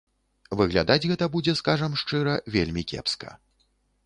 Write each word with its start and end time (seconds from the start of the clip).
Выглядаць 0.61 1.05
гэта 1.11 1.27
будзе, 1.35 1.55
скажам 1.61 1.91
шчыра, 2.01 2.33
вельмі 2.57 2.87
кепска. 2.95 3.29